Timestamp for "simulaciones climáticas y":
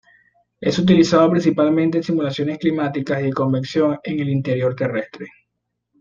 2.03-3.25